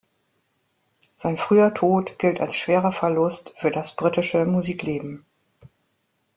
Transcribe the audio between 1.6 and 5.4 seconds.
Tod gilt als schwerer Verlust für das britische Musikleben.